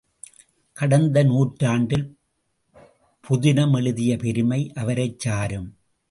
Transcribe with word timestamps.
கடந்த 0.73 1.23
நூற்றாண்டில் 1.23 2.17
புதினம் 3.29 3.73
எழுதிய 3.73 4.17
பெருமை 4.17 4.71
அவரைச் 4.73 5.19
சாரும். 5.19 5.77